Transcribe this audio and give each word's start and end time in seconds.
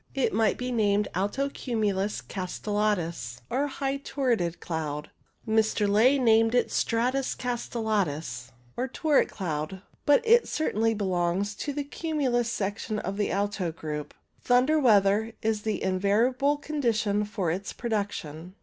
It 0.15 0.33
might 0.33 0.57
be 0.57 0.71
named 0.71 1.09
alto 1.13 1.47
cumulus 1.47 2.21
castellatus, 2.21 3.39
or 3.51 3.67
high 3.67 3.97
turreted 3.97 4.59
cloud. 4.59 5.11
Mr. 5.47 5.87
Ley 5.87 6.17
named 6.17 6.55
it 6.55 6.71
stratus 6.71 7.35
castellatus, 7.35 8.49
or 8.75 8.87
turret 8.87 9.29
cloud, 9.29 9.83
but 10.07 10.25
it 10.27 10.47
certainly 10.47 10.95
belongs 10.95 11.53
to 11.57 11.71
the 11.71 11.83
cumulus 11.83 12.51
section 12.51 12.97
of 12.97 13.15
the 13.17 13.29
alto 13.29 13.71
group. 13.71 14.15
Thunder 14.43 14.79
weather 14.79 15.33
is 15.43 15.61
the 15.61 15.83
invariable 15.83 16.57
condition 16.57 17.23
for 17.23 17.51
its 17.51 17.71
production. 17.71 18.55